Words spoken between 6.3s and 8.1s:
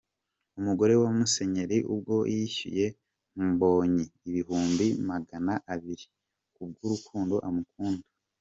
‘ku bw’urukundo amukunda’.